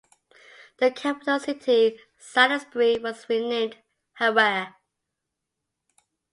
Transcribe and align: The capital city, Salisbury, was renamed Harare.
The 0.79 0.89
capital 0.89 1.39
city, 1.39 1.99
Salisbury, 2.17 2.97
was 2.97 3.29
renamed 3.29 3.77
Harare. 4.19 4.73